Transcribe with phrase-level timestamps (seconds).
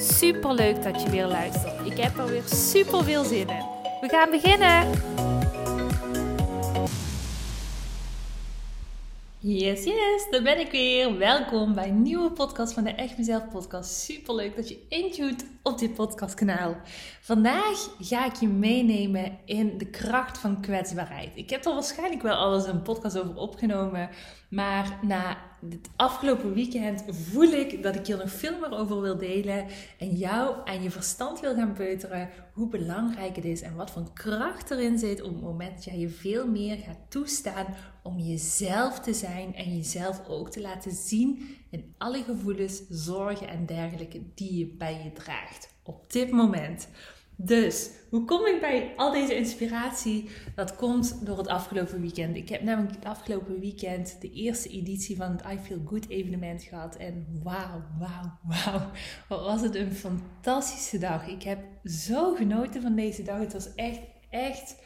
[0.00, 1.86] Super leuk dat je weer luistert.
[1.86, 3.64] Ik heb er weer super veel zin in.
[4.00, 4.90] We gaan beginnen.
[9.38, 11.18] Yes, yes, daar ben ik weer.
[11.18, 13.90] Welkom bij een nieuwe podcast van de Echt Mezelf podcast.
[13.90, 16.76] Super leuk dat je intuned op dit podcastkanaal.
[17.20, 21.30] Vandaag ga ik je meenemen in de kracht van kwetsbaarheid.
[21.34, 24.10] Ik heb er waarschijnlijk wel al eens een podcast over opgenomen,
[24.48, 25.36] maar na
[25.70, 29.66] het afgelopen weekend voel ik dat ik hier nog veel meer over wil delen
[29.98, 34.12] en jou en je verstand wil gaan peuteren hoe belangrijk het is en wat voor
[34.12, 37.66] kracht erin zit op het moment dat jij je veel meer gaat toestaan
[38.02, 43.66] om jezelf te zijn en jezelf ook te laten zien in alle gevoelens, zorgen en
[43.66, 46.88] dergelijke die je bij je draagt op dit moment.
[47.40, 50.30] Dus, hoe kom ik bij al deze inspiratie?
[50.54, 52.36] Dat komt door het afgelopen weekend.
[52.36, 56.62] Ik heb namelijk het afgelopen weekend de eerste editie van het I Feel Good evenement
[56.62, 56.96] gehad.
[56.96, 58.90] En wauw, wauw, wauw.
[59.28, 61.26] Wat was het een fantastische dag.
[61.26, 63.38] Ik heb zo genoten van deze dag.
[63.38, 64.00] Het was echt,
[64.30, 64.76] echt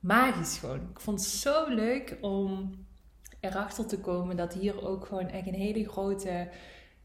[0.00, 0.80] magisch gewoon.
[0.90, 2.70] Ik vond het zo leuk om
[3.40, 6.48] erachter te komen dat hier ook gewoon echt een hele grote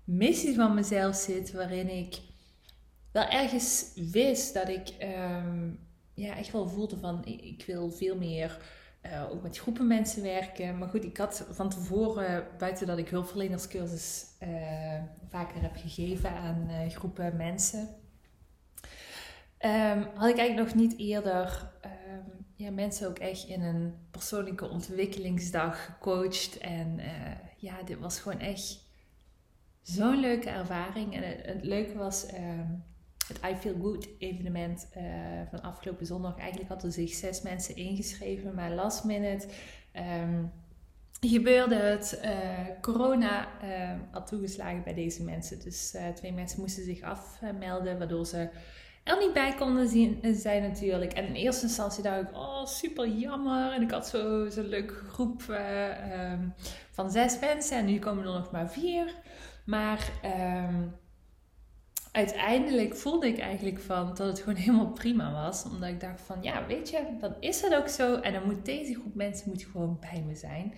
[0.04, 1.52] missie van mezelf zit.
[1.52, 2.20] Waarin ik
[3.18, 5.70] wel ergens wist dat ik ehm,
[6.14, 8.58] ja, echt wel voelde van ik, wil veel meer
[9.06, 10.78] uh, ook met groepen mensen werken.
[10.78, 16.68] Maar goed, ik had van tevoren, buiten dat ik hulpverlenerscursus uh, vaker heb gegeven aan
[16.70, 17.80] uh, groepen mensen,
[19.60, 24.70] um, had ik eigenlijk nog niet eerder um, ja, mensen ook echt in een persoonlijke
[24.70, 26.58] ontwikkelingsdag gecoacht.
[26.58, 27.00] En
[27.58, 28.86] ja, dit was gewoon echt
[29.82, 31.16] zo'n leuke ervaring.
[31.16, 31.24] En
[31.54, 32.26] het leuke was
[33.28, 35.04] het I Feel Good evenement uh,
[35.50, 36.38] van afgelopen zondag.
[36.38, 39.48] Eigenlijk hadden zich zes mensen ingeschreven, maar last minute
[40.24, 40.52] um,
[41.20, 42.20] gebeurde het.
[42.24, 42.32] Uh,
[42.82, 45.60] corona uh, had toegeslagen bij deze mensen.
[45.60, 48.50] Dus twee mensen moesten zich afmelden, waardoor ze
[49.04, 51.14] er niet bij konden zien, zijn natuurlijk.
[51.14, 53.72] En in eerste instantie dacht ik, oh super jammer.
[53.72, 55.44] En ik had zo'n zo leuke groep
[56.32, 56.54] um,
[56.92, 59.16] van zes mensen en nu komen er nog maar vier.
[59.66, 60.12] Maar...
[60.70, 60.96] Um,
[62.18, 65.64] uiteindelijk voelde ik eigenlijk van dat het gewoon helemaal prima was.
[65.64, 68.16] Omdat ik dacht van, ja, weet je, dan is het ook zo.
[68.16, 70.74] En dan moet deze groep mensen moet gewoon bij me zijn.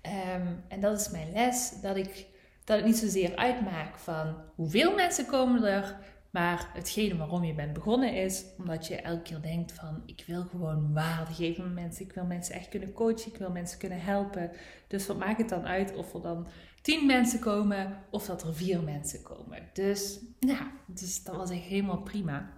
[0.00, 2.26] Ehm, en dat is mijn les, dat ik
[2.64, 5.96] dat het niet zozeer uitmaakt van hoeveel mensen komen er,
[6.32, 10.42] maar hetgene waarom je bent begonnen is omdat je elke keer denkt van ik wil
[10.42, 12.04] gewoon waarde geven aan mensen.
[12.04, 14.50] Ik wil mensen echt kunnen coachen, ik wil mensen kunnen helpen.
[14.88, 16.46] Dus wat maakt het dan uit of er dan
[16.82, 19.68] tien mensen komen of dat er vier mensen komen.
[19.72, 22.50] Dus, ja, dus dat was echt helemaal prima.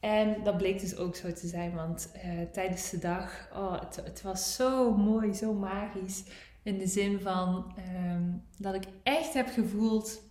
[0.00, 3.96] En dat bleek dus ook zo te zijn, want uh, tijdens de dag, oh, het,
[3.96, 6.24] het, was zo mooi, zo magisch.
[6.62, 7.74] In de zin van
[8.06, 10.22] um, dat ik echt heb gevoeld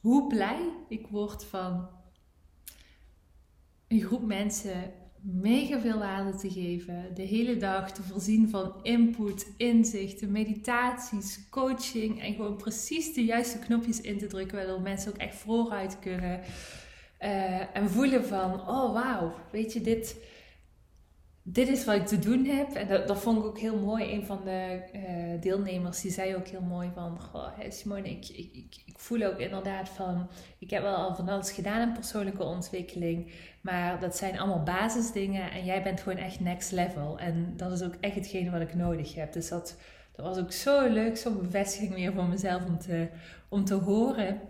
[0.00, 1.88] hoe blij ik word van
[3.88, 7.14] een groep mensen mega veel waarde te geven.
[7.14, 12.22] De hele dag te voorzien van input, inzichten, meditaties, coaching.
[12.22, 14.56] En gewoon precies de juiste knopjes in te drukken.
[14.56, 16.40] Waardoor mensen ook echt vooruit kunnen.
[17.20, 20.16] Uh, en voelen van, oh wauw, weet je, dit,
[21.48, 22.72] dit is wat ik te doen heb.
[22.74, 24.12] En dat, dat vond ik ook heel mooi.
[24.12, 27.20] Een van de uh, deelnemers die zei ook heel mooi van...
[27.20, 30.28] Goh, Simone, ik, ik, ik, voel ook inderdaad van...
[30.58, 33.32] Ik heb wel al van alles gedaan in persoonlijke ontwikkeling.
[33.60, 35.50] Maar dat zijn allemaal basisdingen.
[35.50, 37.18] En jij bent gewoon echt next level.
[37.18, 39.32] En dat is ook echt hetgene wat ik nodig heb.
[39.32, 39.76] Dus dat,
[40.16, 41.16] dat was ook zo leuk.
[41.16, 43.08] Zo'n bevestiging weer voor mezelf om te,
[43.48, 44.40] om te horen.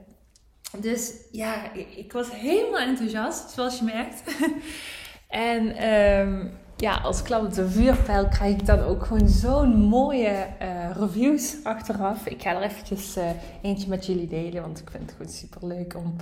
[0.81, 4.23] Dus ja, ik, ik was helemaal enthousiast, zoals je merkt.
[5.29, 5.89] en...
[5.89, 10.91] Um, ja, als klap op de vuurpijl krijg ik dan ook gewoon zo'n mooie uh,
[10.97, 12.27] reviews achteraf.
[12.27, 13.25] Ik ga er eventjes uh,
[13.63, 16.17] eentje met jullie delen, want ik vind het gewoon super leuk om,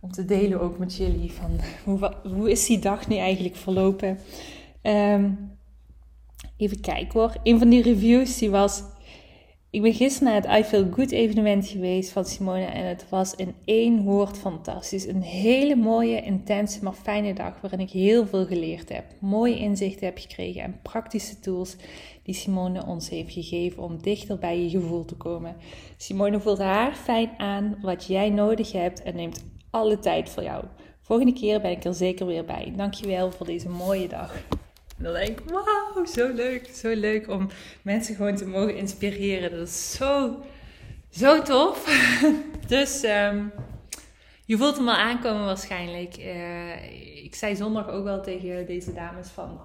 [0.00, 1.32] om te delen ook met jullie.
[1.32, 1.50] Van
[1.84, 4.18] hoe, hoe is die dag nu eigenlijk verlopen?
[4.82, 5.50] Um,
[6.56, 7.34] even kijken hoor.
[7.42, 8.82] Een van die reviews die was
[9.72, 13.34] ik ben gisteren naar het I Feel Good evenement geweest van Simone en het was
[13.34, 15.06] in één woord fantastisch.
[15.06, 19.04] Een hele mooie, intense, maar fijne dag waarin ik heel veel geleerd heb.
[19.18, 21.76] Mooie inzichten heb gekregen en praktische tools
[22.22, 25.56] die Simone ons heeft gegeven om dichter bij je gevoel te komen.
[25.96, 30.64] Simone voelt haar fijn aan wat jij nodig hebt en neemt alle tijd voor jou.
[31.00, 32.72] Volgende keer ben ik er zeker weer bij.
[32.76, 34.44] Dankjewel voor deze mooie dag.
[35.02, 37.48] En dan denk ik, wauw, zo leuk, zo leuk om
[37.82, 39.50] mensen gewoon te mogen inspireren.
[39.50, 40.42] Dat is zo,
[41.10, 41.86] zo tof.
[42.66, 43.52] dus um,
[44.44, 46.18] je voelt hem al aankomen waarschijnlijk.
[46.18, 49.60] Uh, ik zei zondag ook wel tegen deze dames van...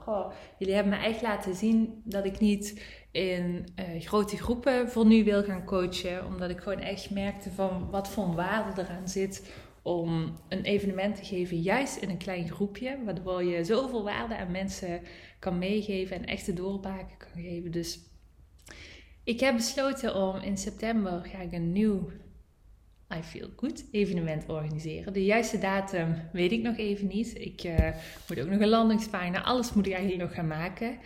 [0.58, 2.82] Jullie hebben me echt laten zien dat ik niet
[3.12, 6.26] in uh, grote groepen voor nu wil gaan coachen.
[6.26, 9.52] Omdat ik gewoon echt merkte van wat voor waarde eraan zit
[9.88, 14.52] om een evenement te geven, juist in een klein groepje, waardoor je zoveel waarde aan
[14.52, 15.02] mensen
[15.40, 17.72] kan meegeven en echte doorbraken kan geven.
[17.72, 18.00] Dus
[19.24, 22.10] ik heb besloten om in september ga ik een nieuw
[23.16, 25.14] I Feel Good evenement organiseren.
[25.14, 27.40] De juiste datum weet ik nog even niet.
[27.40, 27.78] Ik uh,
[28.28, 30.98] moet ook nog een landingspagina, alles moet ik eigenlijk nog gaan maken.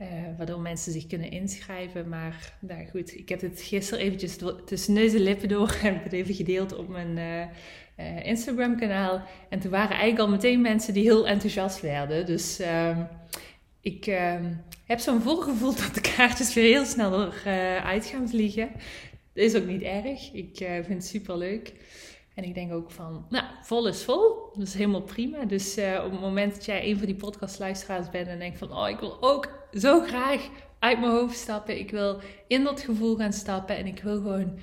[0.00, 2.08] Uh, waardoor mensen zich kunnen inschrijven.
[2.08, 5.76] Maar nou goed, ik heb het gisteren eventjes tussen neus en lippen door.
[5.82, 7.16] Heb het even gedeeld op mijn
[7.96, 9.22] uh, Instagram kanaal.
[9.48, 12.26] En toen waren eigenlijk al meteen mensen die heel enthousiast werden.
[12.26, 13.02] Dus ehm,
[13.80, 14.52] ik ehm,
[14.86, 18.68] heb zo'n voorgevoel dat de kaartjes weer heel snel eruit gaan vliegen.
[19.34, 20.32] Dat is ook niet erg.
[20.32, 21.72] Ik uh, vind het super leuk.
[22.34, 24.50] En ik denk ook van, nou, vol is vol.
[24.54, 25.44] Dat is helemaal prima.
[25.44, 28.72] Dus uh, op het moment dat jij een van die podcastluisteraars bent en denkt van,
[28.72, 30.48] oh, ik wil ook zo graag
[30.78, 31.78] uit mijn hoofd stappen.
[31.78, 34.58] Ik wil in dat gevoel gaan stappen en ik wil gewoon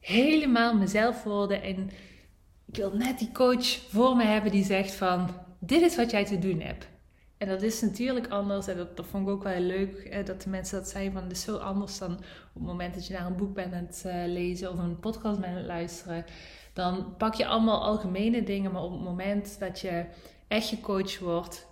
[0.00, 1.62] helemaal mezelf worden.
[1.62, 1.90] En
[2.66, 5.30] ik wil net die coach voor me hebben die zegt van,
[5.60, 6.88] dit is wat jij te doen hebt.
[7.42, 8.66] En dat is natuurlijk anders.
[8.66, 10.26] En dat, vond ik ook wel leuk.
[10.26, 13.06] dat de mensen dat zeiden van, dit is zo anders dan op het moment dat
[13.06, 15.66] je naar een boek bent aan het uh, lezen of een podcast bent aan het
[15.66, 16.24] luisteren.
[16.72, 18.72] Dan pak je allemaal algemene dingen.
[18.72, 20.04] Maar op het moment dat je
[20.48, 21.66] echt gecoacht wordt,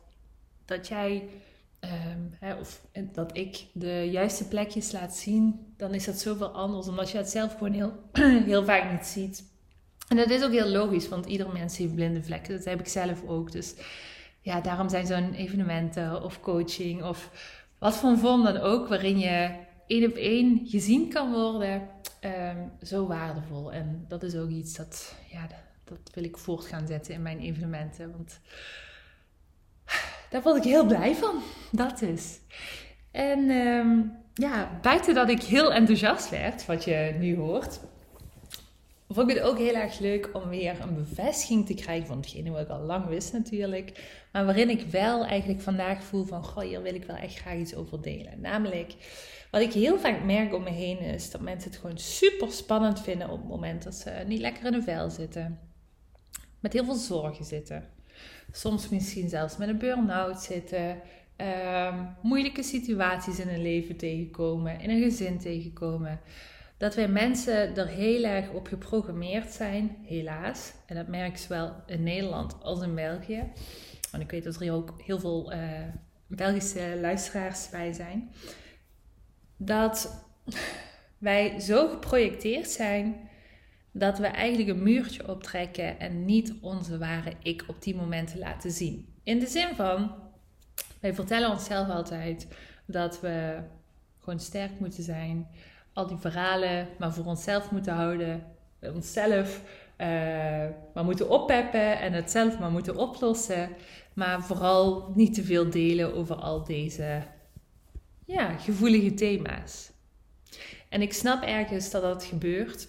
[0.64, 1.28] dat jij
[1.80, 6.88] um, hè, of dat ik de juiste plekjes laat zien, dan is dat zoveel anders.
[6.88, 7.92] Omdat je het zelf gewoon heel,
[8.52, 9.44] heel vaak niet ziet.
[10.08, 12.56] En dat is ook heel logisch, want ieder mens heeft blinde vlekken.
[12.56, 13.52] Dat heb ik zelf ook.
[13.52, 13.74] Dus
[14.40, 17.30] ja, daarom zijn zo'n evenementen of coaching of
[17.78, 19.50] wat voor vorm dan ook, waarin je
[19.86, 21.88] één op één gezien kan worden,
[22.20, 23.72] um, zo waardevol.
[23.72, 25.46] En dat is ook iets dat, ja,
[25.84, 28.10] dat wil ik voort gaan zetten in mijn evenementen.
[28.10, 28.40] Want
[30.30, 31.42] daar word ik heel blij van.
[31.72, 32.38] Dat is.
[33.10, 37.80] En um, ja, buiten dat ik heel enthousiast werd, wat je nu hoort,
[39.14, 42.50] vond ik het ook heel erg leuk om weer een bevestiging te krijgen van hetgene
[42.50, 44.18] wat ik al lang wist natuurlijk.
[44.32, 47.56] Maar waarin ik wel eigenlijk vandaag voel van, goh, hier wil ik wel echt graag
[47.56, 48.40] iets over delen.
[48.40, 48.94] Namelijk,
[49.50, 53.00] wat ik heel vaak merk om me heen is dat mensen het gewoon super spannend
[53.00, 55.58] vinden op het moment dat ze niet lekker in hun vel zitten.
[56.60, 57.84] Met heel veel zorgen zitten.
[58.52, 61.00] Soms misschien zelfs met een burn-out zitten.
[61.36, 66.20] Um, moeilijke situaties in hun leven tegenkomen, in een gezin tegenkomen
[66.80, 70.72] dat wij mensen er heel erg op geprogrammeerd zijn, helaas.
[70.86, 73.52] En dat merk ik zowel in Nederland als in België.
[74.10, 75.58] Want ik weet dat er ook heel veel uh,
[76.26, 78.30] Belgische luisteraars bij zijn.
[79.56, 80.24] Dat
[81.18, 83.28] wij zo geprojecteerd zijn
[83.92, 88.70] dat we eigenlijk een muurtje optrekken en niet onze ware ik op die momenten laten
[88.70, 89.14] zien.
[89.22, 90.14] In de zin van,
[91.00, 92.48] wij vertellen onszelf altijd
[92.86, 93.58] dat we
[94.18, 95.48] gewoon sterk moeten zijn
[95.92, 98.44] al die verhalen maar voor onszelf moeten houden.
[98.80, 99.60] Onszelf
[100.00, 100.06] uh,
[100.94, 103.68] maar moeten oppeppen en het zelf maar moeten oplossen.
[104.12, 107.22] Maar vooral niet te veel delen over al deze
[108.24, 109.90] ja, gevoelige thema's.
[110.88, 112.88] En ik snap ergens dat dat gebeurt.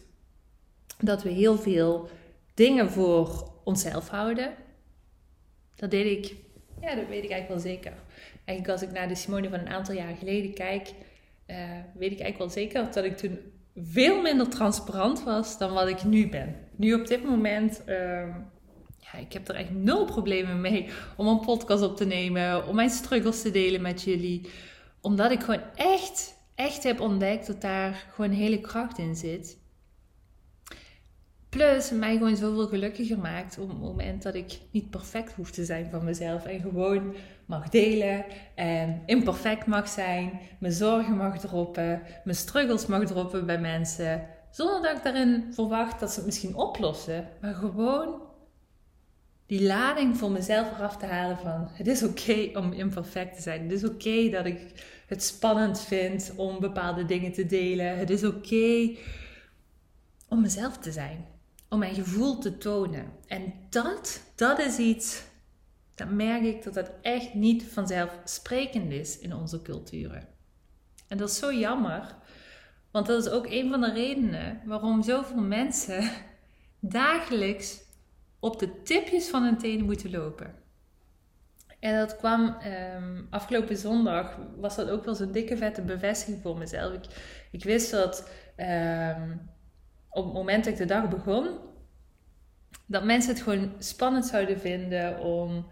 [0.99, 2.09] Dat we heel veel
[2.53, 4.53] dingen voor onszelf houden.
[5.75, 6.35] Dat deed ik,
[6.81, 7.93] ja, dat weet ik eigenlijk wel zeker.
[8.45, 10.93] Eigenlijk als ik naar de Simone van een aantal jaar geleden kijk,
[11.51, 11.57] uh,
[11.93, 13.39] weet ik eigenlijk wel zeker dat ik toen
[13.75, 16.55] veel minder transparant was dan wat ik nu ben.
[16.75, 17.95] Nu op dit moment, uh,
[18.97, 22.75] ja, ik heb er echt nul problemen mee om een podcast op te nemen, om
[22.75, 24.49] mijn struggles te delen met jullie.
[25.01, 29.60] Omdat ik gewoon echt, echt heb ontdekt dat daar gewoon hele kracht in zit.
[31.51, 35.65] Plus mij gewoon zoveel gelukkiger maakt op het moment dat ik niet perfect hoef te
[35.65, 36.45] zijn van mezelf.
[36.45, 37.15] En gewoon
[37.45, 40.39] mag delen en imperfect mag zijn.
[40.59, 42.01] Mijn zorgen mag droppen.
[42.23, 44.27] Mijn struggles mag droppen bij mensen.
[44.51, 47.27] Zonder dat ik daarin verwacht dat ze het misschien oplossen.
[47.41, 48.21] Maar gewoon
[49.45, 51.67] die lading voor mezelf eraf te halen van...
[51.71, 53.63] Het is oké om imperfect te zijn.
[53.63, 54.59] Het is oké dat ik
[55.07, 57.97] het spannend vind om bepaalde dingen te delen.
[57.97, 58.95] Het is oké
[60.29, 61.30] om mezelf te zijn
[61.71, 63.11] om mijn gevoel te tonen.
[63.27, 65.23] En dat, dat is iets,
[65.95, 70.27] dat merk ik dat dat echt niet vanzelfsprekend is in onze culturen.
[71.07, 72.15] En dat is zo jammer,
[72.91, 76.09] want dat is ook een van de redenen waarom zoveel mensen
[76.79, 77.81] dagelijks
[78.39, 80.55] op de tipjes van hun tenen moeten lopen.
[81.79, 82.57] En dat kwam
[82.95, 86.93] um, afgelopen zondag, was dat ook wel zo'n dikke vette bevestiging voor mezelf.
[86.93, 87.05] Ik,
[87.51, 89.50] ik wist dat um,
[90.11, 91.47] op het moment dat ik de dag begon,
[92.85, 95.65] dat mensen het gewoon spannend zouden vinden om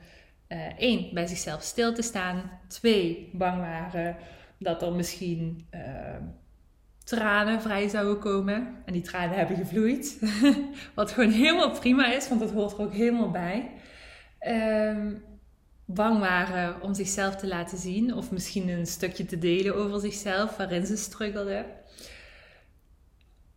[0.50, 2.52] uh, één, bij zichzelf stil te staan.
[2.68, 4.18] Twee, bang waren
[4.60, 5.82] dat er misschien uh,
[7.04, 8.76] tranen vrij zouden komen.
[8.86, 10.20] En die tranen hebben gevloeid.
[10.96, 13.72] Wat gewoon helemaal prima is, want dat hoort er ook helemaal bij.
[14.48, 15.24] Um,
[15.86, 18.14] bang waren om zichzelf te laten zien.
[18.14, 21.66] Of misschien een stukje te delen over zichzelf waarin ze struggelden.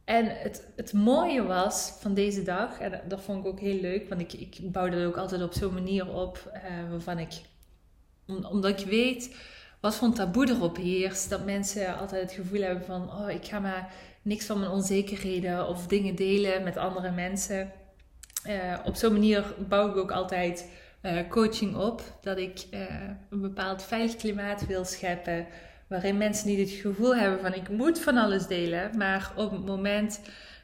[0.04, 4.09] En het, het mooie was van deze dag, en dat vond ik ook heel leuk,
[4.09, 7.32] want ik, ik bouw dat ook altijd op zo'n manier op, uh, waarvan ik,
[8.26, 9.37] omdat ik weet
[9.80, 13.44] wat voor een taboe erop heerst, dat mensen altijd het gevoel hebben van, oh, ik
[13.44, 13.92] ga maar
[14.23, 17.73] niks van mijn onzekerheden of dingen delen met andere mensen.
[18.47, 20.71] Uh, op zo'n manier bouw ik ook altijd
[21.02, 22.66] uh, coaching op, dat ik
[23.30, 25.47] een bepaald veilig klimaat wil scheppen
[25.92, 29.66] waarin mensen niet het gevoel hebben van ik moet van alles delen, maar op het
[29.66, 30.20] moment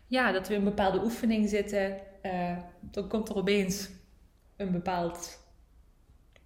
[0.07, 3.89] ja, dat we in een bepaalde oefening zitten, uh, dan komt er opeens
[4.57, 5.39] een bepaald,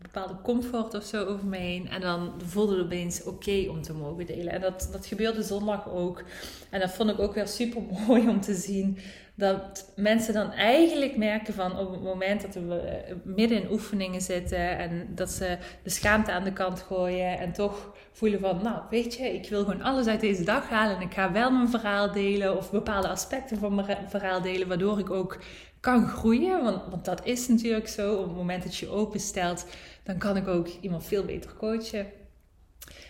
[0.02, 1.88] bepaalde comfort of zo over me heen.
[1.88, 4.52] En dan voelde het opeens oké om te mogen delen.
[4.52, 6.22] En dat, dat gebeurde zondag ook.
[6.70, 8.98] En dat vond ik ook weer super mooi om te zien
[9.34, 14.20] dat mensen dan eigenlijk merken van op het moment dat we eh, midden in oefeningen
[14.20, 18.82] zitten en dat ze de schaamte aan de kant gooien en toch voelen van, nou
[18.90, 21.68] weet je, ik wil gewoon alles uit deze dag halen en ik ga wel mijn
[21.68, 25.38] verhaal delen of bepaalde aspecten van mijn verhaal delen, waardoor ik ook
[25.82, 26.62] kan groeien.
[26.62, 28.14] Want, want dat is natuurlijk zo.
[28.14, 29.66] Op het moment dat je openstelt,
[30.02, 32.06] dan kan ik ook iemand veel beter coachen.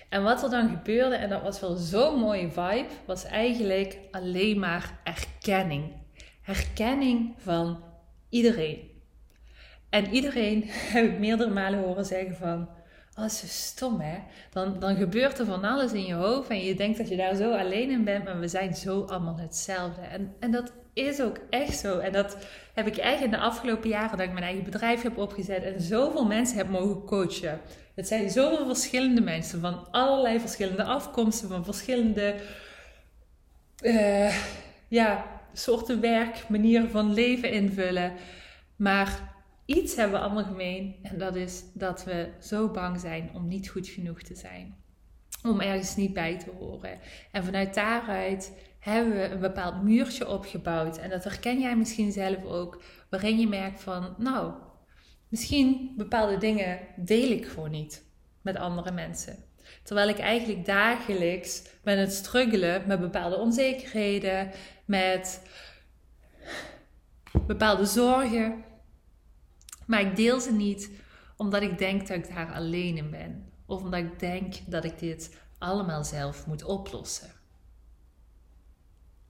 [0.08, 4.58] En wat er dan gebeurde, en dat was wel zo'n mooie vibe, was eigenlijk alleen
[4.58, 6.00] maar erkenning
[6.42, 7.82] herkenning van
[8.28, 8.90] iedereen.
[9.88, 12.68] En iedereen heb ik meerdere malen horen zeggen van,
[13.14, 14.18] oh, is stom hè.
[14.50, 17.34] Dan, dan gebeurt er van alles in je hoofd en je denkt dat je daar
[17.34, 20.00] zo alleen in bent, maar we zijn zo allemaal hetzelfde.
[20.00, 21.98] En, en dat is ook echt zo.
[21.98, 22.36] En dat
[22.74, 25.80] heb ik eigenlijk in de afgelopen jaren dat ik mijn eigen bedrijf heb opgezet en
[25.80, 27.60] zoveel mensen heb mogen coachen.
[27.94, 32.34] Het zijn zoveel verschillende mensen van allerlei verschillende afkomsten, van verschillende
[33.82, 34.34] uh,
[34.88, 38.12] ja, soorten werk, manieren van leven invullen.
[38.76, 39.34] Maar
[39.64, 40.96] iets hebben we allemaal gemeen.
[41.02, 44.81] En dat is dat we zo bang zijn om niet goed genoeg te zijn.
[45.42, 46.98] Om ergens niet bij te horen.
[47.30, 50.98] En vanuit daaruit hebben we een bepaald muurtje opgebouwd.
[50.98, 52.82] En dat herken jij misschien zelf ook.
[53.10, 54.52] Waarin je merkt van, nou,
[55.28, 58.04] misschien bepaalde dingen deel ik gewoon niet
[58.42, 59.44] met andere mensen.
[59.82, 64.50] Terwijl ik eigenlijk dagelijks ben het struggelen met bepaalde onzekerheden,
[64.84, 65.42] met
[67.46, 68.64] bepaalde zorgen.
[69.86, 70.90] Maar ik deel ze niet
[71.36, 73.51] omdat ik denk dat ik daar alleen in ben.
[73.66, 77.30] Of omdat ik denk dat ik dit allemaal zelf moet oplossen.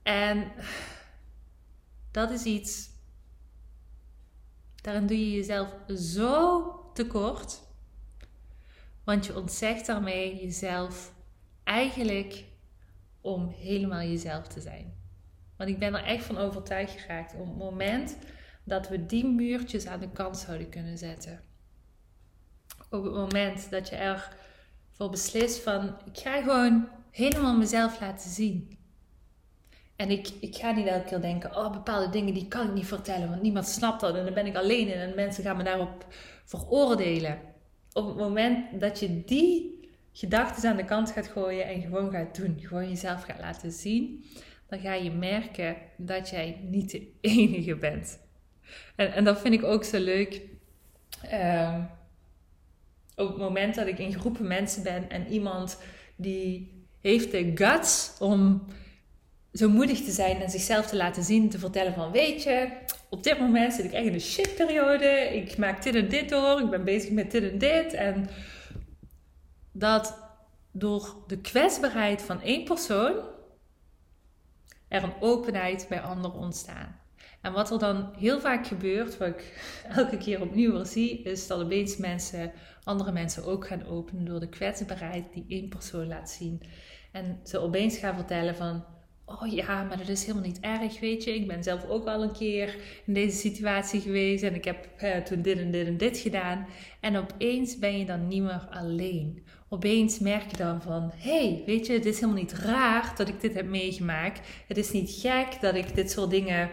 [0.02, 0.52] En
[2.10, 2.90] dat is iets.
[4.74, 7.60] Daarin doe je jezelf zo tekort.
[9.04, 11.14] Want je ontzegt daarmee jezelf
[11.64, 12.44] eigenlijk
[13.20, 14.94] om helemaal jezelf te zijn.
[15.56, 18.16] Want ik ben er echt van overtuigd geraakt op het moment
[18.64, 21.40] dat we die muurtjes aan de kant zouden kunnen zetten.
[22.92, 28.78] Op het moment dat je ervoor beslist van ik ga gewoon helemaal mezelf laten zien.
[29.96, 32.87] En ik, ik ga niet elke keer denken, oh bepaalde dingen die kan ik niet
[32.87, 35.62] vertellen, want niemand snapt dat en dan ben ik alleen in en mensen gaan me
[35.62, 36.06] daarop
[36.44, 37.38] veroordelen.
[37.92, 39.80] Op het moment dat je die
[40.12, 44.25] gedachten aan de kant gaat gooien en gewoon gaat doen, gewoon jezelf gaat laten zien,
[44.66, 48.18] dan ga je merken dat jij niet de enige bent.
[48.96, 50.42] En, en dat vind ik ook zo leuk.
[51.32, 51.88] Um,
[53.16, 55.78] op het moment dat ik in groepen mensen ben en iemand
[56.16, 58.66] die heeft de guts om
[59.52, 62.69] zo moedig te zijn en zichzelf te laten zien, te vertellen van weet je,
[63.11, 66.61] op dit moment zit ik echt in een shitperiode, ik maak dit en dit door,
[66.61, 67.92] ik ben bezig met dit en dit.
[67.92, 68.28] En
[69.73, 70.19] dat
[70.73, 73.14] door de kwetsbaarheid van één persoon
[74.88, 77.00] er een openheid bij anderen ontstaan.
[77.40, 79.61] En wat er dan heel vaak gebeurt, wat ik
[79.97, 82.52] elke keer opnieuw weer zie, is dat opeens mensen,
[82.84, 86.62] andere mensen ook gaan openen door de kwetsbaarheid die één persoon laat zien.
[87.12, 88.84] En ze opeens gaan vertellen van,
[89.24, 91.34] oh ja, maar dat is helemaal niet erg, weet je.
[91.34, 95.16] Ik ben zelf ook al een keer in deze situatie geweest en ik heb eh,
[95.16, 96.66] toen dit en dit en dit gedaan.
[97.00, 101.86] En opeens ben je dan niet meer alleen opeens merk je dan van: hey, weet
[101.86, 104.40] je, het is helemaal niet raar dat ik dit heb meegemaakt.
[104.68, 106.70] Het is niet gek dat ik dit soort dingen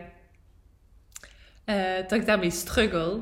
[1.66, 3.22] uh, dat ik daarmee struggle.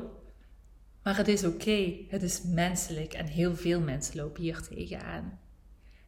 [1.08, 1.94] Maar het is oké.
[2.08, 5.40] Het is menselijk en heel veel mensen lopen hier tegenaan.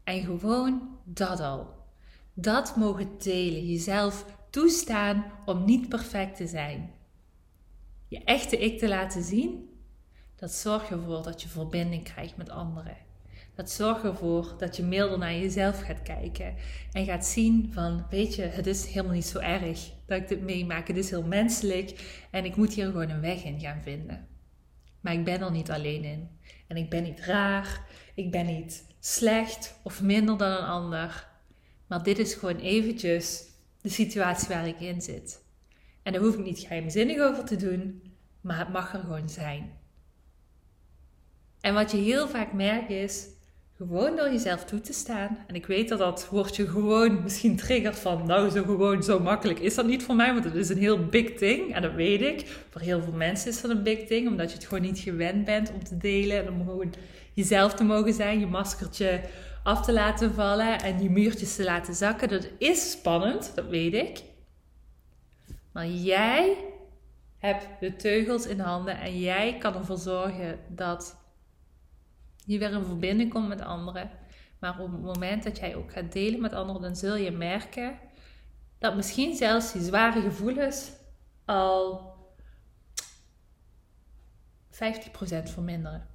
[0.05, 1.75] En gewoon dat al.
[2.35, 3.67] Dat mogen delen.
[3.67, 6.91] Jezelf toestaan om niet perfect te zijn.
[8.09, 9.69] Je echte ik te laten zien.
[10.37, 12.97] Dat zorgt ervoor dat je verbinding krijgt met anderen.
[13.55, 16.55] Dat zorgt ervoor dat je milder naar jezelf gaat kijken.
[16.93, 20.41] En gaat zien van, weet je, het is helemaal niet zo erg dat ik dit
[20.41, 20.89] meemaak.
[20.89, 22.19] Het is heel menselijk.
[22.31, 24.30] En ik moet hier gewoon een weg in gaan vinden.
[25.01, 26.39] Maar ik ben er niet alleen in.
[26.67, 27.87] En ik ben niet raar.
[28.15, 31.29] Ik ben niet slecht of minder dan een ander.
[31.87, 33.45] Maar dit is gewoon eventjes
[33.81, 35.45] de situatie waar ik in zit.
[36.03, 39.79] En daar hoef ik niet geheimzinnig over te doen, maar het mag er gewoon zijn.
[41.61, 43.27] En wat je heel vaak merkt is,
[43.87, 45.39] gewoon door jezelf toe te staan.
[45.47, 49.59] En ik weet dat dat woordje gewoon misschien triggert van, nou zo gewoon, zo makkelijk
[49.59, 51.75] is dat niet voor mij, want het is een heel big thing.
[51.75, 52.65] En dat weet ik.
[52.71, 55.45] Voor heel veel mensen is dat een big thing, omdat je het gewoon niet gewend
[55.45, 56.93] bent om te delen en om gewoon
[57.35, 59.21] jezelf te mogen zijn, je maskertje
[59.63, 62.29] af te laten vallen en je muurtjes te laten zakken.
[62.29, 64.23] Dat is spannend, dat weet ik.
[65.73, 66.57] Maar jij
[67.39, 71.20] hebt de teugels in handen en jij kan ervoor zorgen dat
[72.51, 74.11] je weer in verbinding komt met anderen.
[74.59, 77.99] Maar op het moment dat jij ook gaat delen met anderen, dan zul je merken
[78.79, 80.93] dat misschien zelfs die zware gevoelens
[81.45, 82.15] al
[84.71, 84.79] 50%
[85.43, 86.09] verminderen.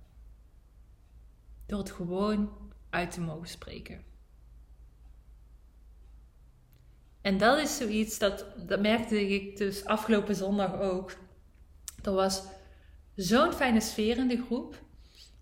[1.65, 2.51] Door het gewoon
[2.89, 4.03] uit te mogen spreken.
[7.21, 11.17] En dat is zoiets dat, dat merkte ik dus afgelopen zondag ook.
[12.03, 12.43] Er was
[13.15, 14.83] zo'n fijne sfeer in de groep.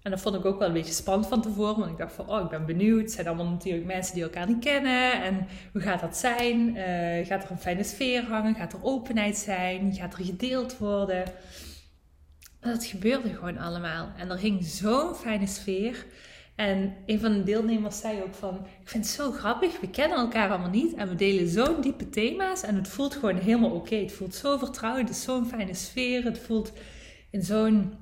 [0.04, 1.80] En dat vond ik ook wel een beetje spannend van tevoren.
[1.80, 3.02] Want ik dacht van, oh, ik ben benieuwd.
[3.02, 5.24] Het zijn allemaal natuurlijk mensen die elkaar niet kennen.
[5.24, 6.76] En hoe gaat dat zijn?
[6.76, 8.56] Uh, gaat er een fijne sfeer hangen?
[8.56, 9.94] Gaat er openheid zijn?
[9.94, 11.24] Gaat er gedeeld worden?
[12.60, 14.12] Dat gebeurde gewoon allemaal.
[14.18, 16.06] En er ging zo'n fijne sfeer.
[16.56, 20.18] En een van de deelnemers zei ook van, ik vind het zo grappig, we kennen
[20.18, 23.96] elkaar allemaal niet en we delen zo'n diepe thema's en het voelt gewoon helemaal oké.
[23.96, 26.72] Het voelt zo vertrouwd, het is zo'n fijne sfeer, het voelt
[27.32, 27.94] in zo'n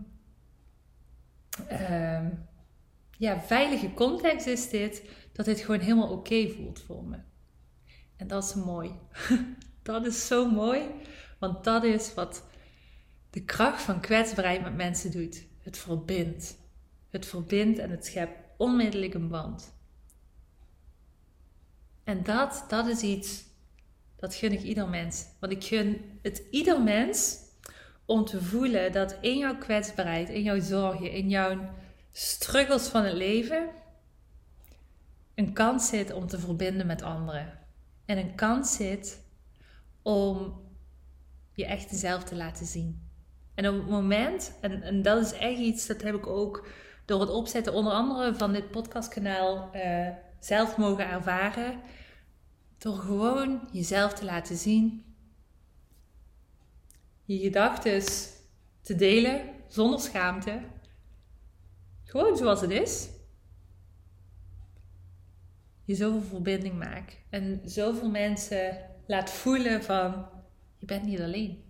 [1.71, 2.27] uh,
[3.17, 7.17] ja, veilige context is dit, dat dit gewoon helemaal oké voelt voor me.
[8.15, 8.91] En dat is mooi.
[9.83, 10.81] dat is zo mooi,
[11.39, 12.49] want dat is wat
[13.29, 15.45] de kracht van kwetsbaarheid met mensen doet.
[15.59, 16.57] Het verbindt.
[17.09, 19.73] Het verbindt en het schept onmiddellijk een band.
[22.03, 23.43] En dat, dat is iets,
[24.15, 25.25] dat gun ik ieder mens.
[25.39, 27.37] Want ik gun het ieder mens
[28.05, 31.69] om te voelen dat in jouw kwetsbaarheid, in jouw zorgen, in jouw
[32.11, 33.69] struggles van het leven,
[35.35, 37.59] een kans zit om te verbinden met anderen.
[38.05, 39.21] En een kans zit
[40.01, 40.61] om
[41.53, 43.09] je echte zelf te laten zien.
[43.55, 46.67] En op het moment, en, dat is echt iets, dat heb ik ook
[47.05, 50.07] door het opzetten onder andere van dit podcastkanaal uh,
[50.39, 51.79] zelf mogen ervaren.
[52.77, 55.10] Door gewoon jezelf te laten zien.
[57.31, 58.03] Je gedachten
[58.81, 60.61] te delen zonder schaamte.
[62.03, 63.09] Gewoon zoals het is.
[65.85, 67.17] Je zoveel verbinding maakt.
[67.29, 70.29] En zoveel mensen laat voelen van
[70.77, 71.63] je bent niet alleen.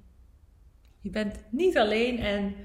[1.00, 2.56] Je bent niet alleen en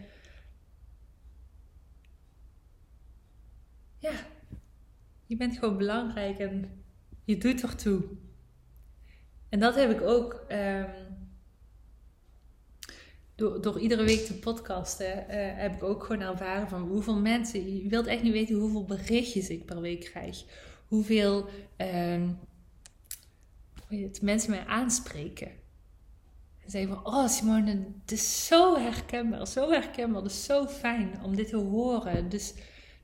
[3.99, 4.13] ja,
[5.27, 6.85] je bent gewoon belangrijk en
[7.25, 8.05] je doet ertoe.
[9.49, 11.06] En dat heb ik ook um,
[13.37, 15.25] door, door iedere week te podcasten, uh,
[15.61, 19.49] heb ik ook gewoon ervaren van hoeveel mensen, je wilt echt niet weten hoeveel berichtjes
[19.49, 20.45] ik per week krijg.
[20.87, 22.39] Hoeveel um,
[23.89, 25.49] het, mensen mij aanspreken.
[26.65, 31.23] En zeggen van, oh Simone, het is zo herkenbaar, zo herkenbaar, het is zo fijn
[31.23, 32.29] om dit te horen.
[32.29, 32.55] Dus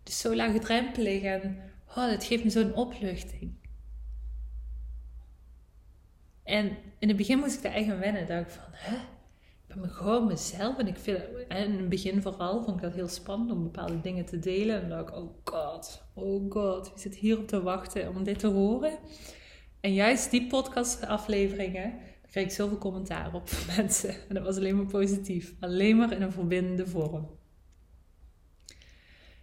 [0.03, 3.55] dus zo laagdrempelig en oh, dat geeft me zo'n opluchting.
[6.43, 8.27] En in het begin moest ik daar echt aan wennen.
[8.27, 8.97] dacht ik van, hè?
[9.81, 10.79] Gewoon mezelf.
[10.79, 14.25] En ik vind, in het begin vooral vond ik dat heel spannend om bepaalde dingen
[14.25, 14.83] te delen.
[14.83, 18.25] En dan dacht ik, oh god, oh god, wie zit hier op te wachten om
[18.25, 18.99] dit te horen?
[19.81, 24.15] En juist die podcastafleveringen, daar kreeg ik zoveel commentaar op van mensen.
[24.29, 25.55] En dat was alleen maar positief.
[25.61, 27.29] Alleen maar in een verbindende vorm.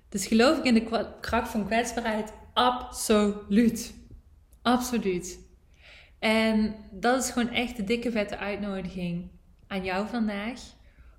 [0.10, 2.34] Dus geloof ik in de kracht van kwetsbaarheid?
[2.54, 3.94] Absoluut.
[4.62, 5.40] Absoluut.
[6.20, 9.30] En dat is gewoon echt de dikke vette uitnodiging
[9.70, 10.60] aan jou vandaag.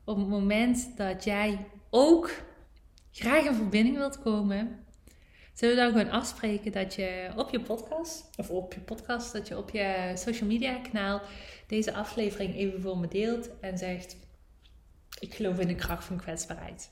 [0.05, 2.31] Op het moment dat jij ook
[3.11, 4.85] graag in verbinding wilt komen,
[5.55, 9.49] zullen we dan gewoon afspreken dat je op je podcast, of op je podcast, dat
[9.49, 11.21] je op je social media kanaal
[11.67, 14.17] deze aflevering even voor me deelt en zegt:
[15.21, 16.89] ik geloof in de kracht van kwetsbaarheid.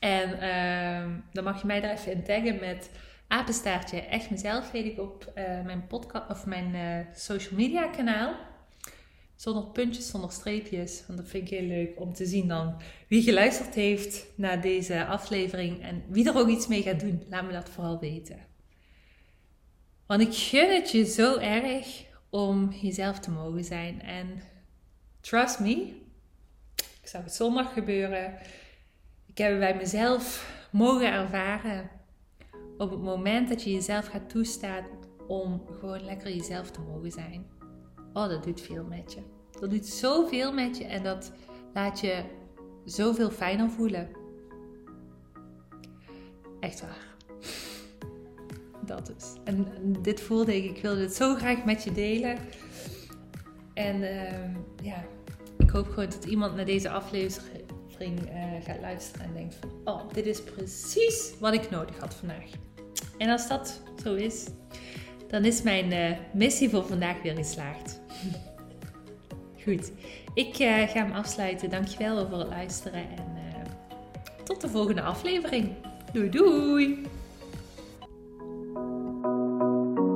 [0.00, 2.90] En ehm, dan mag je mij daar even in taggen met
[3.28, 8.34] apenstaartje echt mezelf, weet ik op uh, mijn podcast of mijn uh, social media kanaal.
[9.36, 11.04] Zonder puntjes, zonder streepjes.
[11.06, 15.06] Want dat vind ik heel leuk om te zien dan wie geluisterd heeft naar deze
[15.06, 17.22] aflevering en wie er ook iets mee gaat doen.
[17.28, 18.38] Laat me dat vooral weten.
[20.06, 24.02] Want ik gun het je zo erg om jezelf te mogen zijn.
[24.02, 24.42] En
[25.20, 25.70] trust me,
[26.76, 28.38] ik zag het zondag gebeuren.
[29.26, 31.90] Ik heb het bij mezelf mogen ervaren.
[32.78, 34.84] Op het moment dat je jezelf gaat toestaan
[35.26, 37.46] om gewoon lekker jezelf te mogen zijn.
[38.14, 39.20] Oh, dat doet veel met je.
[39.60, 41.32] Dat doet zoveel met je en dat
[41.74, 42.22] laat je
[42.84, 44.08] zoveel fijner voelen.
[46.60, 47.14] Echt waar.
[48.86, 49.32] Dat is.
[49.44, 49.66] En
[50.02, 52.38] dit voelde ik, ik wilde het zo graag met je delen.
[53.74, 55.04] En uh, ja,
[55.58, 60.12] ik hoop gewoon dat iemand naar deze aflevering uh, gaat luisteren en denkt van, oh,
[60.12, 62.50] dit is precies wat ik nodig had vandaag.
[63.18, 64.46] En als dat zo is,
[65.28, 68.02] dan is mijn uh, missie voor vandaag weer geslaagd.
[69.64, 69.92] Goed,
[70.34, 71.70] ik uh, ga hem afsluiten.
[71.70, 73.34] Dankjewel voor het luisteren en
[74.44, 75.68] tot de volgende aflevering.
[76.12, 77.06] Doei doei!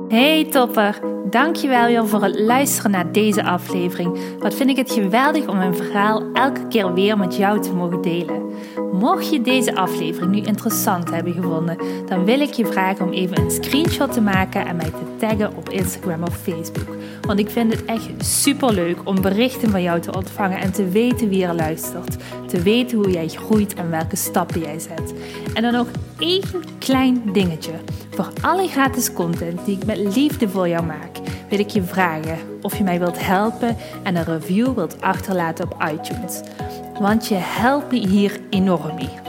[0.09, 4.19] Hey topper, dankjewel voor het luisteren naar deze aflevering.
[4.39, 8.01] Wat vind ik het geweldig om mijn verhaal elke keer weer met jou te mogen
[8.01, 8.49] delen.
[8.91, 13.39] Mocht je deze aflevering nu interessant hebben gevonden, dan wil ik je vragen om even
[13.39, 16.98] een screenshot te maken en mij te taggen op Instagram of Facebook.
[17.29, 20.89] Want ik vind het echt super leuk om berichten van jou te ontvangen en te
[20.89, 22.17] weten wie er luistert.
[22.47, 25.13] Te weten hoe jij groeit en welke stappen jij zet.
[25.53, 25.87] En dan nog
[26.19, 26.43] één
[26.79, 27.71] klein dingetje.
[28.09, 31.17] Voor alle gratis content die ik met liefde voor jou maak,
[31.49, 35.83] wil ik je vragen of je mij wilt helpen en een review wilt achterlaten op
[35.93, 36.41] iTunes.
[36.99, 39.28] Want je helpt me hier enorm mee.